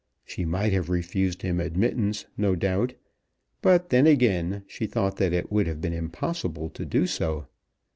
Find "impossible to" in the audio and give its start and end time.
5.93-6.83